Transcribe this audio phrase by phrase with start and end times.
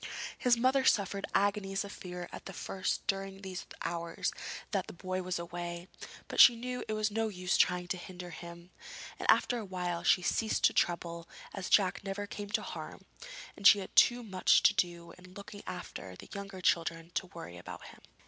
[0.35, 4.33] His mother suffered agonies of fear at first during these hours
[4.71, 5.89] that the boy was away,
[6.27, 8.71] but she knew it was no use trying to hinder him,
[9.19, 13.05] and after a while she ceased to trouble, as Jack never came to harm,
[13.55, 17.57] and she had too much to do in looking after the younger children to worry
[17.59, 17.99] about him.